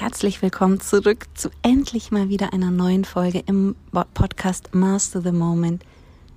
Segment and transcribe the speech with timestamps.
[0.00, 3.76] Herzlich willkommen zurück zu endlich mal wieder einer neuen Folge im
[4.14, 5.84] Podcast Master the Moment,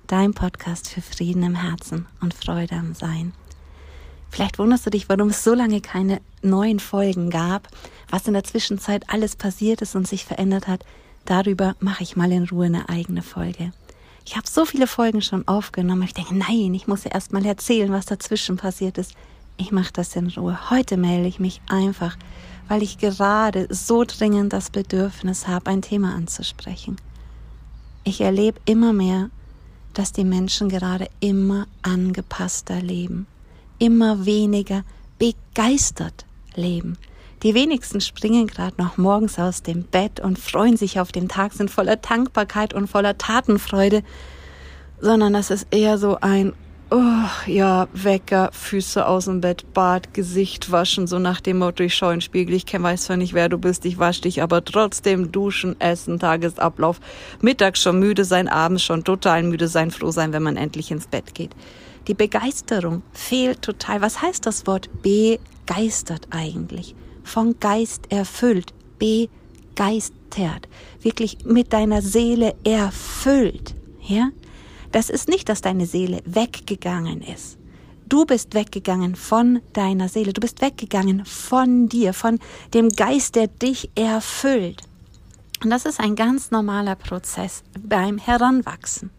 [0.06, 3.32] dein Podcast für Frieden im Herzen und Freude am Sein.
[4.28, 7.68] Vielleicht wunderst du dich, warum es so lange keine neuen Folgen gab,
[8.10, 10.84] was in der Zwischenzeit alles passiert ist und sich verändert hat.
[11.24, 13.72] Darüber mache ich mal in Ruhe eine eigene Folge.
[14.26, 16.02] Ich habe so viele Folgen schon aufgenommen.
[16.02, 19.14] Ich denke, nein, ich muss ja erst mal erzählen, was dazwischen passiert ist.
[19.56, 20.68] Ich mache das in Ruhe.
[20.68, 22.18] Heute melde ich mich einfach
[22.68, 26.96] weil ich gerade so dringend das Bedürfnis habe, ein Thema anzusprechen.
[28.04, 29.30] Ich erlebe immer mehr,
[29.94, 33.26] dass die Menschen gerade immer angepasster leben,
[33.78, 34.84] immer weniger
[35.18, 36.98] begeistert leben.
[37.42, 41.52] Die wenigsten springen gerade noch morgens aus dem Bett und freuen sich auf den Tag,
[41.52, 44.02] sind voller Dankbarkeit und voller Tatenfreude,
[45.00, 46.54] sondern das ist eher so ein
[46.96, 51.96] Oh, ja, Wecker, Füße aus dem Bett, Bad, Gesicht waschen, so nach dem Motto, ich
[51.96, 54.64] schaue in den Spiegel, ich weiß zwar nicht, wer du bist, ich wasch dich, aber
[54.64, 57.00] trotzdem duschen, essen, Tagesablauf,
[57.40, 61.08] mittags schon müde sein, abends schon total müde sein, froh sein, wenn man endlich ins
[61.08, 61.50] Bett geht.
[62.06, 64.00] Die Begeisterung fehlt total.
[64.00, 66.94] Was heißt das Wort begeistert eigentlich?
[67.24, 70.68] Von Geist erfüllt, begeistert,
[71.02, 74.28] wirklich mit deiner Seele erfüllt, ja?
[74.94, 77.58] Das ist nicht, dass deine Seele weggegangen ist.
[78.08, 80.32] Du bist weggegangen von deiner Seele.
[80.32, 82.38] Du bist weggegangen von dir, von
[82.74, 84.82] dem Geist, der dich erfüllt.
[85.64, 89.10] Und das ist ein ganz normaler Prozess beim Heranwachsen.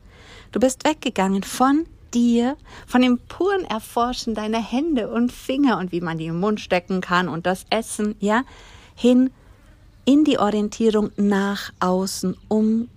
[0.53, 2.55] Du bist weggegangen von dir,
[2.87, 7.01] von dem puren Erforschen deiner Hände und Finger und wie man die im Mund stecken
[7.01, 8.43] kann und das Essen, ja,
[8.95, 9.29] hin
[10.05, 12.87] in die Orientierung nach außen, um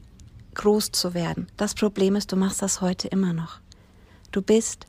[0.59, 1.48] groß zu werden.
[1.56, 3.61] Das Problem ist, du machst das heute immer noch.
[4.31, 4.87] Du bist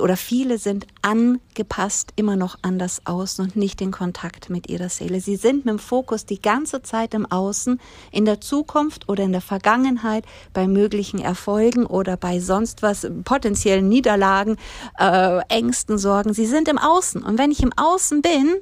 [0.00, 4.88] oder viele sind angepasst immer noch an das Außen und nicht in Kontakt mit ihrer
[4.88, 5.20] Seele.
[5.20, 9.32] Sie sind mit dem Fokus die ganze Zeit im Außen, in der Zukunft oder in
[9.32, 14.56] der Vergangenheit, bei möglichen Erfolgen oder bei sonst was, potenziellen Niederlagen,
[14.98, 16.34] äh, Ängsten, Sorgen.
[16.34, 17.22] Sie sind im Außen.
[17.22, 18.56] Und wenn ich im Außen bin,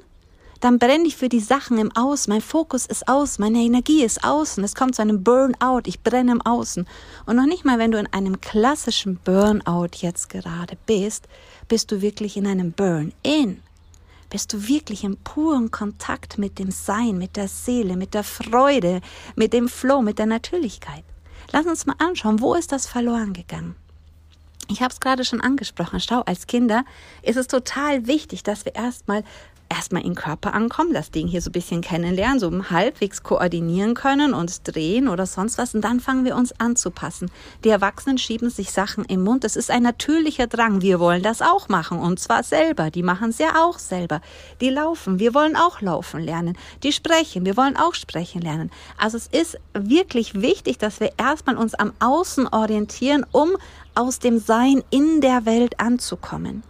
[0.59, 2.31] dann brenne ich für die Sachen im Außen.
[2.31, 4.63] Mein Fokus ist aus, meine Energie ist außen.
[4.63, 5.81] Es kommt zu einem Burnout.
[5.85, 6.87] Ich brenne im Außen.
[7.25, 11.27] Und noch nicht mal, wenn du in einem klassischen Burnout jetzt gerade bist,
[11.67, 13.61] bist du wirklich in einem Burn-in.
[14.29, 19.01] Bist du wirklich im puren Kontakt mit dem Sein, mit der Seele, mit der Freude,
[19.35, 21.03] mit dem Flow, mit der Natürlichkeit.
[21.53, 23.75] Lass uns mal anschauen, wo ist das verloren gegangen?
[24.69, 26.01] Ich habe es gerade schon angesprochen.
[26.01, 26.83] Schau, als Kinder
[27.21, 29.23] ist es total wichtig, dass wir erstmal
[29.69, 34.33] erstmal in Körper ankommen, das Ding hier so ein bisschen kennenlernen, so halbwegs koordinieren können,
[34.33, 35.75] uns drehen oder sonst was.
[35.75, 37.29] Und dann fangen wir uns anzupassen.
[37.63, 39.43] Die Erwachsenen schieben sich Sachen im Mund.
[39.43, 40.81] Das ist ein natürlicher Drang.
[40.81, 41.99] Wir wollen das auch machen.
[41.99, 42.91] Und zwar selber.
[42.91, 44.21] Die machen es ja auch selber.
[44.61, 45.19] Die laufen.
[45.19, 46.57] Wir wollen auch laufen lernen.
[46.83, 47.45] Die sprechen.
[47.45, 48.71] Wir wollen auch sprechen lernen.
[48.97, 53.57] Also es ist wirklich wichtig, dass wir erstmal uns am Außen orientieren, um
[53.95, 56.63] aus dem Sein in der Welt anzukommen.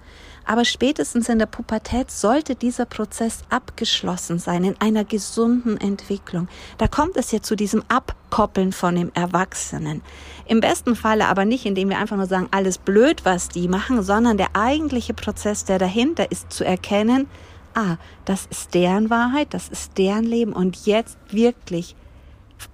[0.48, 6.48] Aber spätestens in der Pubertät sollte dieser Prozess abgeschlossen sein in einer gesunden Entwicklung.
[6.78, 10.02] Da kommt es ja zu diesem Abkoppeln von dem Erwachsenen.
[10.46, 14.02] Im besten Falle aber nicht, indem wir einfach nur sagen, alles blöd, was die machen,
[14.04, 17.28] sondern der eigentliche Prozess, der dahinter ist, zu erkennen,
[17.76, 21.94] ah, das ist deren Wahrheit, das ist deren Leben und jetzt wirklich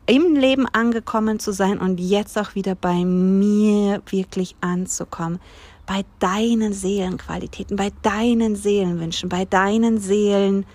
[0.05, 5.39] im Leben angekommen zu sein und jetzt auch wieder bei mir wirklich anzukommen
[5.85, 10.65] bei deinen Seelenqualitäten, bei deinen Seelenwünschen, bei deinen Seelen,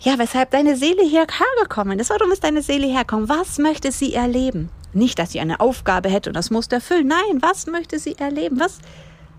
[0.00, 2.10] ja, weshalb deine Seele hierher gekommen ist.
[2.10, 3.28] Warum ist deine Seele herkommen?
[3.28, 4.68] Was möchte sie erleben?
[4.92, 7.08] Nicht, dass sie eine Aufgabe hätte und das muss erfüllen.
[7.08, 8.60] Nein, was möchte sie erleben?
[8.60, 8.78] Was,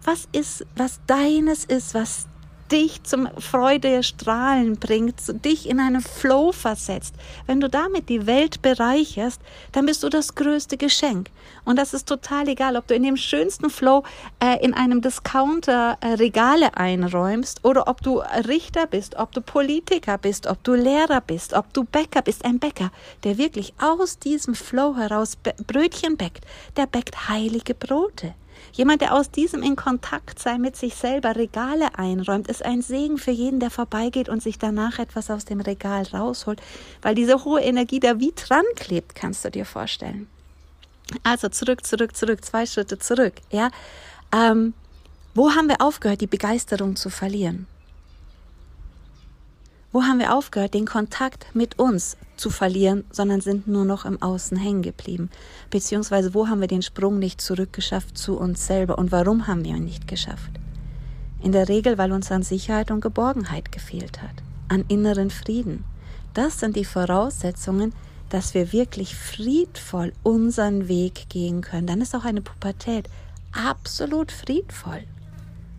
[0.03, 2.27] was ist, was deines ist, was
[2.71, 7.15] dich zum Freude strahlen bringt, dich in einen Flow versetzt.
[7.45, 9.41] Wenn du damit die Welt bereicherst,
[9.71, 11.29] dann bist du das größte Geschenk.
[11.65, 14.03] Und das ist total egal, ob du in dem schönsten Flow
[14.39, 20.17] äh, in einem Discounter äh, Regale einräumst oder ob du Richter bist, ob du Politiker
[20.17, 22.91] bist, ob du Lehrer bist, ob du Bäcker bist, ein Bäcker,
[23.23, 25.37] der wirklich aus diesem Flow heraus
[25.67, 26.45] Brötchen bäckt,
[26.75, 28.33] der bäckt heilige Brote.
[28.73, 33.17] Jemand, der aus diesem in Kontakt sei mit sich selber Regale einräumt, ist ein Segen
[33.17, 36.61] für jeden, der vorbeigeht und sich danach etwas aus dem Regal rausholt,
[37.01, 40.27] weil diese hohe Energie da wie dran klebt, kannst du dir vorstellen.
[41.23, 43.33] Also zurück, zurück, zurück, zwei Schritte zurück.
[43.51, 43.71] Ja,
[44.35, 44.73] ähm,
[45.33, 47.67] wo haben wir aufgehört, die Begeisterung zu verlieren?
[49.97, 54.21] Wo haben wir aufgehört, den Kontakt mit uns zu verlieren, sondern sind nur noch im
[54.21, 55.31] Außen hängen geblieben?
[55.71, 59.75] Beziehungsweise wo haben wir den Sprung nicht zurückgeschafft zu uns selber und warum haben wir
[59.75, 60.51] ihn nicht geschafft?
[61.41, 64.35] In der Regel, weil uns an Sicherheit und Geborgenheit gefehlt hat,
[64.67, 65.83] an inneren Frieden.
[66.35, 67.91] Das sind die Voraussetzungen,
[68.29, 71.87] dass wir wirklich friedvoll unseren Weg gehen können.
[71.87, 73.09] Dann ist auch eine Pubertät
[73.51, 75.05] absolut friedvoll.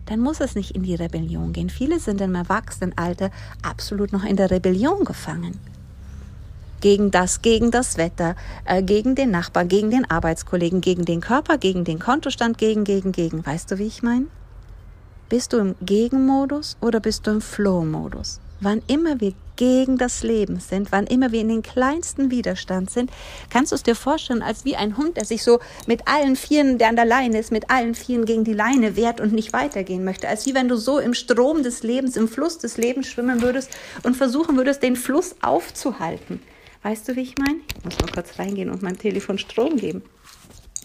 [0.09, 1.69] Dann muss es nicht in die Rebellion gehen.
[1.69, 3.29] Viele sind im Erwachsenenalter
[3.61, 5.59] absolut noch in der Rebellion gefangen.
[6.81, 8.35] Gegen das, gegen das Wetter,
[8.65, 13.11] äh, gegen den Nachbarn, gegen den Arbeitskollegen, gegen den Körper, gegen den Kontostand, gegen, gegen,
[13.11, 13.45] gegen.
[13.45, 14.25] Weißt du, wie ich meine?
[15.27, 18.39] Bist du im Gegenmodus oder bist du im Flow-Modus?
[18.61, 23.11] Wann immer wir gegen das Leben sind, wann immer wir in den kleinsten Widerstand sind,
[23.49, 26.77] kannst du es dir vorstellen, als wie ein Hund, der sich so mit allen Vieren,
[26.77, 30.03] der an der Leine ist, mit allen Vieren gegen die Leine wehrt und nicht weitergehen
[30.03, 30.27] möchte.
[30.27, 33.69] Als wie wenn du so im Strom des Lebens, im Fluss des Lebens schwimmen würdest
[34.03, 36.41] und versuchen würdest, den Fluss aufzuhalten.
[36.83, 37.59] Weißt du, wie ich meine?
[37.77, 40.01] Ich muss mal kurz reingehen und meinem Telefon Strom geben.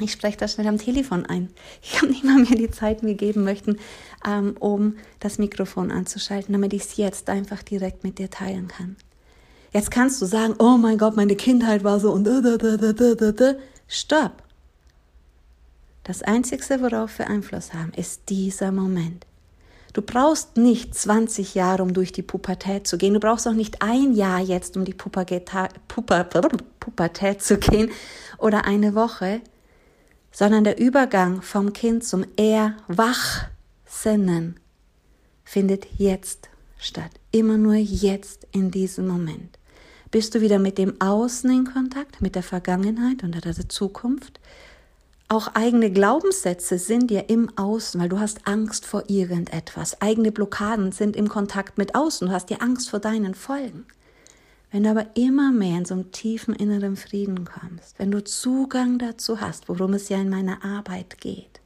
[0.00, 1.50] Ich spreche das schnell am Telefon ein.
[1.80, 3.78] Ich habe nicht mal mehr die Zeit mir geben möchten,
[4.26, 8.96] ähm, um das Mikrofon anzuschalten, damit ich es jetzt einfach direkt mit dir teilen kann.
[9.72, 12.26] Jetzt kannst du sagen, oh mein Gott, meine Kindheit war so und.
[13.86, 14.42] Stopp.
[16.02, 19.26] Das Einzige, worauf wir Einfluss haben, ist dieser Moment.
[19.92, 23.14] Du brauchst nicht 20 Jahre, um durch die Pubertät zu gehen.
[23.14, 25.48] Du brauchst auch nicht ein Jahr jetzt, um die Pubertät
[27.42, 27.90] zu gehen
[28.38, 29.40] oder eine Woche
[30.34, 33.48] sondern der Übergang vom Kind zum Erwachsenen
[35.44, 37.12] findet jetzt statt.
[37.30, 39.60] Immer nur jetzt in diesem Moment.
[40.10, 44.40] Bist du wieder mit dem Außen in Kontakt, mit der Vergangenheit und der Zukunft?
[45.28, 50.00] Auch eigene Glaubenssätze sind ja im Außen, weil du hast Angst vor irgendetwas.
[50.02, 52.26] Eigene Blockaden sind im Kontakt mit Außen.
[52.28, 53.86] Du hast ja Angst vor deinen Folgen.
[54.74, 58.98] Wenn du aber immer mehr in so einem tiefen inneren Frieden kommst, wenn du Zugang
[58.98, 61.60] dazu hast, worum es ja in meiner Arbeit geht,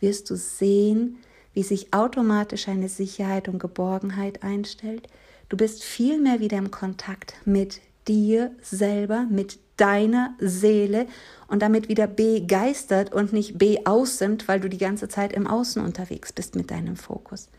[0.00, 1.18] wirst du sehen,
[1.52, 5.08] wie sich automatisch eine Sicherheit und Geborgenheit einstellt.
[5.50, 11.08] Du bist viel mehr wieder im Kontakt mit dir selber, mit deiner Seele
[11.48, 16.32] und damit wieder begeistert und nicht beaussend, weil du die ganze Zeit im Außen unterwegs
[16.32, 17.50] bist mit deinem Fokus.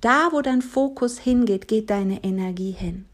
[0.00, 3.06] Da, wo dein Fokus hingeht, geht deine Energie hin.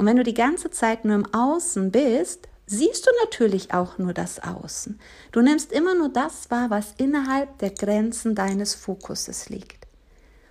[0.00, 4.14] Und wenn du die ganze Zeit nur im Außen bist, siehst du natürlich auch nur
[4.14, 4.98] das Außen.
[5.30, 9.86] Du nimmst immer nur das wahr, was innerhalb der Grenzen deines Fokuses liegt.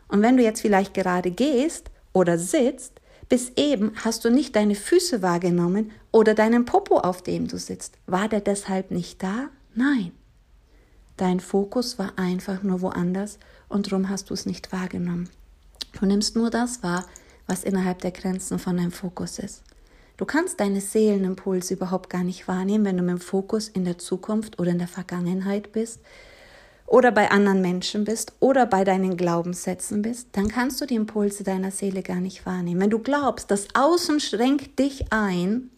[0.08, 4.76] Und wenn du jetzt vielleicht gerade gehst oder sitzt, bis eben hast du nicht deine
[4.76, 7.98] Füße wahrgenommen oder deinen Popo, auf dem du sitzt.
[8.06, 9.50] War der deshalb nicht da?
[9.74, 10.12] Nein.
[11.18, 15.28] Dein Fokus war einfach nur woanders und darum hast du es nicht wahrgenommen.
[16.00, 17.04] Du nimmst nur das wahr,
[17.50, 19.64] was innerhalb der Grenzen von deinem Fokus ist.
[20.18, 23.98] Du kannst deine Seelenimpulse überhaupt gar nicht wahrnehmen, wenn du mit dem Fokus in der
[23.98, 26.02] Zukunft oder in der Vergangenheit bist
[26.86, 31.44] oder bei anderen Menschen bist oder bei deinen Glaubenssätzen bist, dann kannst du die Impulse
[31.44, 32.82] deiner Seele gar nicht wahrnehmen.
[32.82, 35.70] Wenn du glaubst, das Außen schränkt dich ein,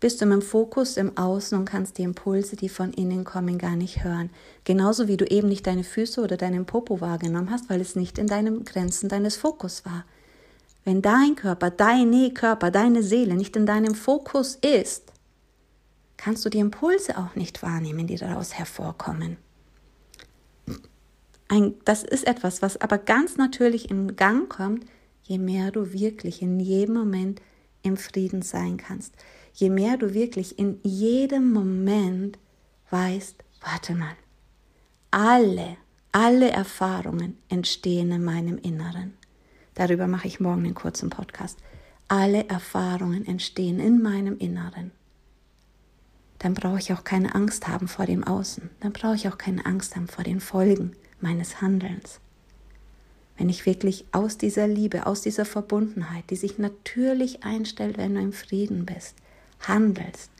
[0.00, 3.58] bist du mit dem Fokus im Außen und kannst die Impulse, die von innen kommen,
[3.58, 4.30] gar nicht hören.
[4.64, 8.18] Genauso wie du eben nicht deine Füße oder deinen Popo wahrgenommen hast, weil es nicht
[8.18, 10.04] in deinen Grenzen deines Fokus war.
[10.88, 15.12] Wenn dein Körper, deine Körper, deine Seele nicht in deinem Fokus ist,
[16.16, 19.36] kannst du die Impulse auch nicht wahrnehmen, die daraus hervorkommen.
[21.46, 24.86] Ein, das ist etwas, was aber ganz natürlich in Gang kommt,
[25.24, 27.42] je mehr du wirklich in jedem Moment
[27.82, 29.12] im Frieden sein kannst.
[29.52, 32.38] Je mehr du wirklich in jedem Moment
[32.88, 34.16] weißt, warte mal,
[35.10, 35.76] alle,
[36.12, 39.17] alle Erfahrungen entstehen in meinem Inneren.
[39.78, 41.60] Darüber mache ich morgen einen kurzen Podcast.
[42.08, 44.90] Alle Erfahrungen entstehen in meinem Inneren.
[46.40, 48.70] Dann brauche ich auch keine Angst haben vor dem Außen.
[48.80, 52.18] Dann brauche ich auch keine Angst haben vor den Folgen meines Handelns.
[53.36, 58.20] Wenn ich wirklich aus dieser Liebe, aus dieser Verbundenheit, die sich natürlich einstellt, wenn du
[58.20, 59.14] im Frieden bist,
[59.60, 60.32] handelst,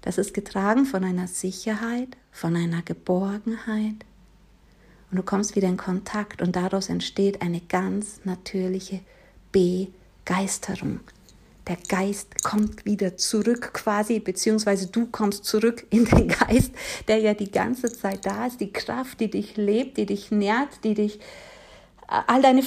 [0.00, 4.04] das ist getragen von einer Sicherheit, von einer Geborgenheit,
[5.10, 9.00] und du kommst wieder in Kontakt und daraus entsteht eine ganz natürliche
[9.52, 11.00] Begeisterung.
[11.66, 16.72] Der Geist kommt wieder zurück quasi, beziehungsweise du kommst zurück in den Geist,
[17.06, 20.82] der ja die ganze Zeit da ist, die Kraft, die dich lebt, die dich nährt,
[20.84, 21.20] die dich
[22.08, 22.62] all deine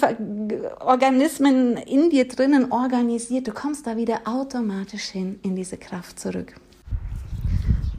[0.80, 3.48] Organismen in dir drinnen organisiert.
[3.48, 6.54] Du kommst da wieder automatisch hin in diese Kraft zurück.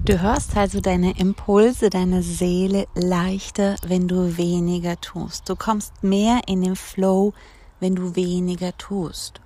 [0.06, 5.48] Du hörst also deine Impulse, deine Seele leichter, wenn du weniger tust.
[5.48, 7.32] Du kommst mehr in den Flow,
[7.80, 9.40] wenn du weniger tust.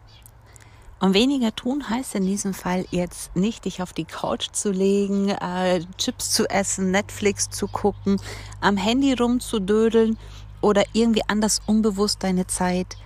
[0.99, 5.29] Und weniger tun heißt in diesem Fall jetzt nicht, dich auf die Couch zu legen,
[5.29, 8.21] äh, Chips zu essen, Netflix zu gucken,
[8.61, 10.19] am Handy rumzudödeln
[10.61, 12.97] oder irgendwie anders unbewusst deine Zeit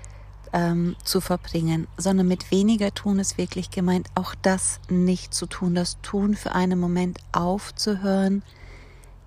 [0.52, 5.74] ähm, zu verbringen, sondern mit weniger tun ist wirklich gemeint, auch das nicht zu tun,
[5.74, 8.42] das Tun für einen Moment aufzuhören,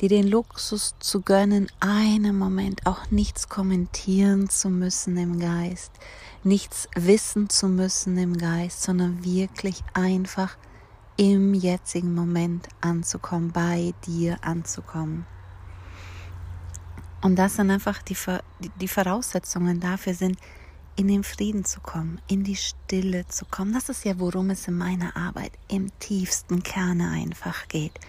[0.01, 5.91] dir den Luxus zu gönnen, einen Moment auch nichts kommentieren zu müssen im Geist,
[6.43, 10.57] nichts wissen zu müssen im Geist, sondern wirklich einfach
[11.17, 15.25] im jetzigen Moment anzukommen, bei dir anzukommen.
[17.21, 18.17] Und das sind einfach die,
[18.79, 20.37] die Voraussetzungen dafür sind,
[20.95, 23.73] in den Frieden zu kommen, in die Stille zu kommen.
[23.73, 27.99] Das ist ja, worum es in meiner Arbeit im tiefsten Kerne einfach geht.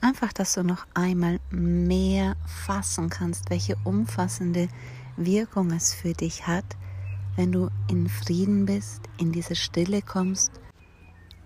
[0.00, 2.36] Einfach, dass du noch einmal mehr
[2.66, 4.68] fassen kannst, welche umfassende
[5.16, 6.64] Wirkung es für dich hat,
[7.36, 10.50] wenn du in Frieden bist, in diese Stille kommst.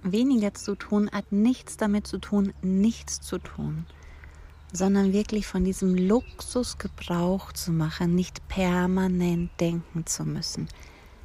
[0.02, 3.84] Weniger zu tun hat nichts damit zu tun, nichts zu tun
[4.72, 10.68] sondern wirklich von diesem Luxus Gebrauch zu machen, nicht permanent denken zu müssen.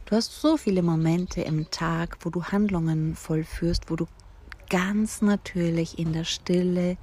[0.05, 4.07] Du hast so viele Momente im Tag, wo du Handlungen vollführst, wo du
[4.69, 6.97] ganz natürlich in der Stille,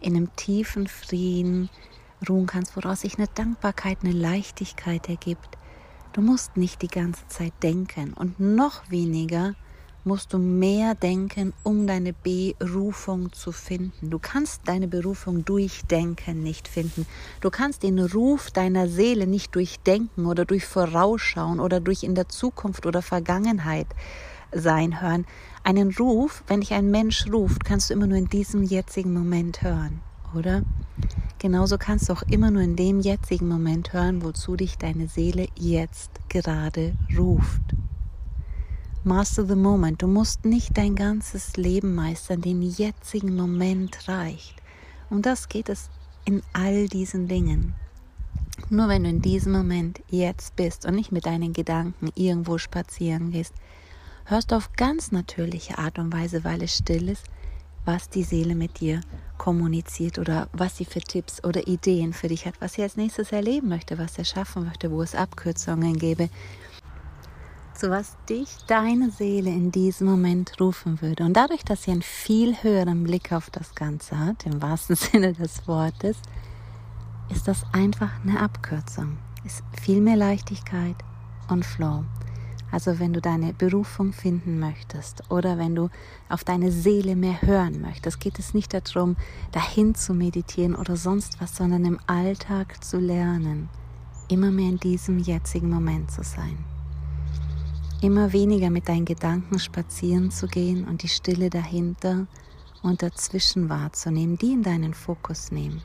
[0.00, 1.70] in einem tiefen Frieden
[2.28, 5.58] ruhen kannst, woraus sich eine Dankbarkeit, eine Leichtigkeit ergibt.
[6.12, 9.54] Du musst nicht die ganze Zeit denken und noch weniger
[10.06, 14.08] musst du mehr denken, um deine Berufung zu finden.
[14.08, 17.06] Du kannst deine Berufung durch Denken nicht finden.
[17.40, 22.14] Du kannst den Ruf deiner Seele nicht durch Denken oder durch Vorausschauen oder durch in
[22.14, 23.88] der Zukunft oder Vergangenheit
[24.52, 25.26] sein hören.
[25.64, 29.62] Einen Ruf, wenn dich ein Mensch ruft, kannst du immer nur in diesem jetzigen Moment
[29.62, 30.00] hören,
[30.36, 30.62] oder?
[31.40, 35.48] Genauso kannst du auch immer nur in dem jetzigen Moment hören, wozu dich deine Seele
[35.56, 37.74] jetzt gerade ruft.
[39.06, 40.02] Master the Moment.
[40.02, 44.56] Du musst nicht dein ganzes Leben meistern, den jetzigen Moment reicht.
[45.10, 45.90] Und das geht es
[46.24, 47.76] in all diesen Dingen.
[48.68, 53.30] Nur wenn du in diesem Moment jetzt bist und nicht mit deinen Gedanken irgendwo spazieren
[53.30, 53.54] gehst,
[54.24, 57.26] hörst du auf ganz natürliche Art und Weise, weil es still ist,
[57.84, 59.02] was die Seele mit dir
[59.38, 63.30] kommuniziert oder was sie für Tipps oder Ideen für dich hat, was sie als nächstes
[63.30, 66.28] erleben möchte, was sie schaffen möchte, wo es Abkürzungen gäbe,
[67.76, 71.24] zu was dich deine Seele in diesem Moment rufen würde.
[71.24, 75.34] Und dadurch, dass sie einen viel höheren Blick auf das Ganze hat, im wahrsten Sinne
[75.34, 76.16] des Wortes,
[77.28, 79.18] ist das einfach eine Abkürzung.
[79.44, 80.96] Ist viel mehr Leichtigkeit
[81.48, 82.04] und Flow.
[82.72, 85.88] Also wenn du deine Berufung finden möchtest oder wenn du
[86.28, 89.16] auf deine Seele mehr hören möchtest, geht es nicht darum,
[89.52, 93.68] dahin zu meditieren oder sonst was, sondern im Alltag zu lernen,
[94.28, 96.58] immer mehr in diesem jetzigen Moment zu sein
[98.02, 102.26] immer weniger mit deinen Gedanken spazieren zu gehen und die Stille dahinter
[102.82, 105.82] und dazwischen wahrzunehmen, die in deinen Fokus nehmen.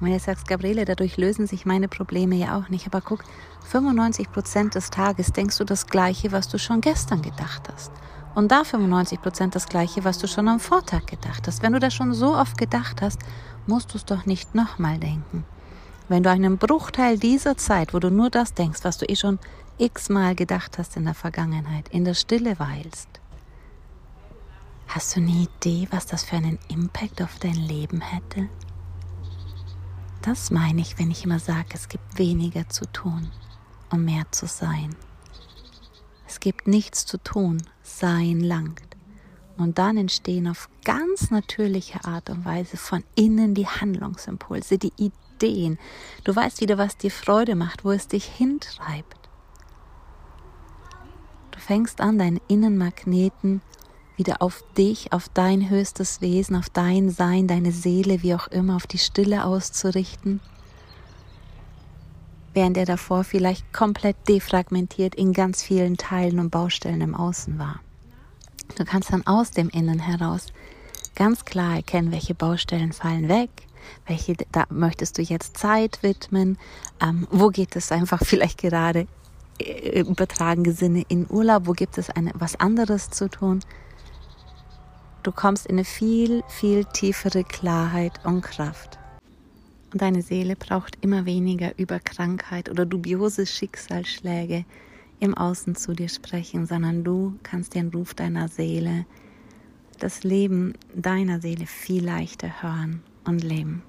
[0.00, 3.24] Und wenn du sagst, Gabriele, dadurch lösen sich meine Probleme ja auch nicht, aber guck,
[3.64, 7.92] 95 Prozent des Tages denkst du das Gleiche, was du schon gestern gedacht hast.
[8.34, 11.62] Und da 95 Prozent das Gleiche, was du schon am Vortag gedacht hast.
[11.62, 13.20] Wenn du das schon so oft gedacht hast,
[13.66, 15.44] musst du es doch nicht nochmal denken.
[16.08, 19.38] Wenn du einen Bruchteil dieser Zeit, wo du nur das denkst, was du eh schon
[19.78, 23.08] x-mal gedacht hast in der Vergangenheit, in der Stille weilst,
[24.86, 28.48] hast du eine Idee, was das für einen Impact auf dein Leben hätte?
[30.22, 33.30] Das meine ich, wenn ich immer sage, es gibt weniger zu tun,
[33.90, 34.94] um mehr zu sein.
[36.26, 38.80] Es gibt nichts zu tun, sein langt.
[39.56, 45.78] Und dann entstehen auf ganz natürliche Art und Weise von innen die Handlungsimpulse, die Ideen.
[46.24, 49.23] Du weißt wieder, was dir Freude macht, wo es dich hintreibt
[51.64, 53.62] fängst an, deinen Innenmagneten
[54.16, 58.76] wieder auf dich, auf dein höchstes Wesen, auf dein Sein, deine Seele, wie auch immer,
[58.76, 60.40] auf die Stille auszurichten,
[62.52, 67.80] während er davor vielleicht komplett defragmentiert in ganz vielen Teilen und Baustellen im Außen war.
[68.76, 70.46] Du kannst dann aus dem Innen heraus
[71.16, 73.50] ganz klar erkennen, welche Baustellen fallen weg,
[74.06, 76.58] welche da möchtest du jetzt Zeit widmen,
[77.00, 79.06] ähm, wo geht es einfach vielleicht gerade
[79.58, 83.60] äh, übertragenen Sinne in Urlaub, wo gibt es eine, was anderes zu tun.
[85.22, 88.98] Du kommst in eine viel, viel tiefere Klarheit und Kraft.
[89.92, 94.64] Und deine Seele braucht immer weniger über Krankheit oder dubiose Schicksalsschläge
[95.20, 99.06] im Außen zu dir sprechen, sondern du kannst den Ruf deiner Seele,
[99.98, 103.82] das Leben deiner Seele viel leichter hören und leben.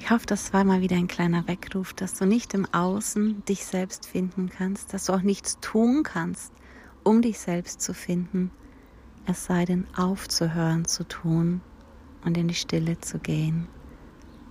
[0.00, 3.64] Ich hoffe, das war mal wieder ein kleiner Weckruf, dass du nicht im Außen dich
[3.66, 6.52] selbst finden kannst, dass du auch nichts tun kannst,
[7.02, 8.50] um dich selbst zu finden,
[9.26, 11.60] es sei denn aufzuhören zu tun
[12.24, 13.68] und in die Stille zu gehen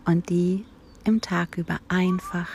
[0.06, 0.66] und die
[1.04, 2.50] im Tag über einfach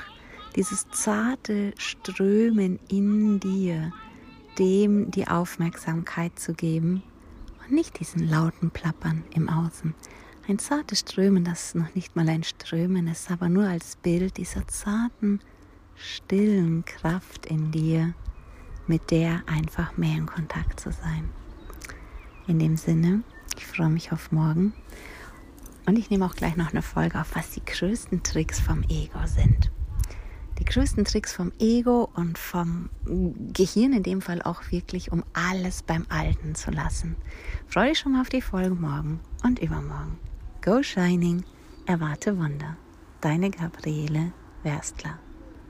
[0.54, 3.92] dieses zarte Strömen in dir,
[4.58, 7.02] dem die Aufmerksamkeit zu geben
[7.60, 9.94] und nicht diesen lauten Plappern im Außen.
[10.48, 14.66] Ein zartes Strömen, das noch nicht mal ein Strömen ist, aber nur als Bild dieser
[14.66, 15.38] zarten,
[15.94, 18.12] stillen Kraft in dir,
[18.88, 21.30] mit der einfach mehr in Kontakt zu sein.
[22.48, 23.22] In dem Sinne,
[23.56, 24.74] ich freue mich auf morgen
[25.86, 29.24] und ich nehme auch gleich noch eine Folge auf, was die größten Tricks vom Ego
[29.26, 29.70] sind.
[30.58, 35.84] Die größten Tricks vom Ego und vom Gehirn in dem Fall auch wirklich, um alles
[35.84, 37.14] beim Alten zu lassen.
[37.68, 40.18] Freue dich schon mal auf die Folge morgen und übermorgen.
[40.64, 41.44] Go Shining,
[41.88, 42.76] erwarte Wunder.
[43.20, 45.18] Deine Gabriele Werstler.